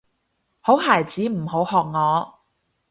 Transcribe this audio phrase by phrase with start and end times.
[0.61, 2.39] 好孩子唔好學我